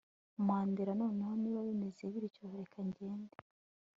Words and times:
Mandela 0.47 0.91
noneho 1.01 1.31
niba 1.41 1.59
bimeze 1.67 2.03
bityo 2.13 2.45
reka 2.59 2.79
ngende 2.87 3.37